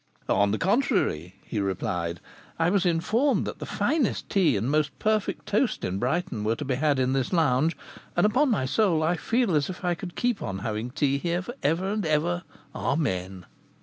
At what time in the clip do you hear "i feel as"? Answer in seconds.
9.03-9.69